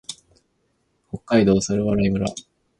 [1.11, 2.33] 北海道猿払村